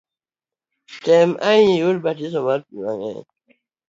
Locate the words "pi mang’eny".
2.67-3.27